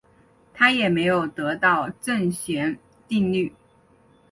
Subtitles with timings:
[0.51, 3.53] 他也没有得到正弦定律。